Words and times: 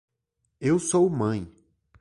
Eu 0.59 0.79
sou 0.79 1.07
mãe. 1.11 1.47